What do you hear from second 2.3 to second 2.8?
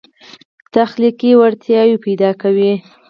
کوي.